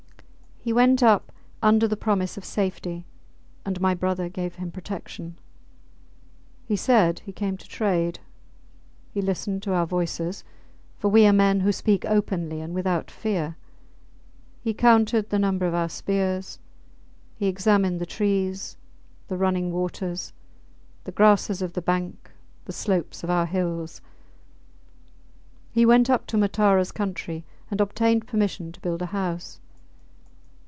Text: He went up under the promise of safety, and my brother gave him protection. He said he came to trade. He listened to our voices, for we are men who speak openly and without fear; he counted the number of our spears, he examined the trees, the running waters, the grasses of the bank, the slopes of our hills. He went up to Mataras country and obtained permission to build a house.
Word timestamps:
He 0.63 0.73
went 0.73 1.01
up 1.01 1.31
under 1.63 1.87
the 1.87 1.97
promise 1.97 2.37
of 2.37 2.45
safety, 2.45 3.03
and 3.65 3.81
my 3.81 3.95
brother 3.95 4.29
gave 4.29 4.53
him 4.57 4.69
protection. 4.71 5.39
He 6.67 6.75
said 6.75 7.17
he 7.21 7.31
came 7.33 7.57
to 7.57 7.67
trade. 7.67 8.19
He 9.09 9.23
listened 9.23 9.63
to 9.63 9.73
our 9.73 9.87
voices, 9.87 10.43
for 10.99 11.09
we 11.09 11.25
are 11.25 11.33
men 11.33 11.61
who 11.61 11.71
speak 11.71 12.05
openly 12.05 12.61
and 12.61 12.75
without 12.75 13.09
fear; 13.09 13.57
he 14.61 14.71
counted 14.71 15.31
the 15.31 15.39
number 15.39 15.65
of 15.65 15.73
our 15.73 15.89
spears, 15.89 16.59
he 17.35 17.47
examined 17.47 17.99
the 17.99 18.05
trees, 18.05 18.77
the 19.29 19.37
running 19.37 19.71
waters, 19.71 20.31
the 21.05 21.11
grasses 21.11 21.63
of 21.63 21.73
the 21.73 21.81
bank, 21.81 22.29
the 22.65 22.71
slopes 22.71 23.23
of 23.23 23.31
our 23.31 23.47
hills. 23.47 23.99
He 25.71 25.87
went 25.87 26.07
up 26.07 26.27
to 26.27 26.37
Mataras 26.37 26.91
country 26.93 27.45
and 27.71 27.81
obtained 27.81 28.27
permission 28.27 28.71
to 28.73 28.79
build 28.81 29.01
a 29.01 29.07
house. 29.07 29.59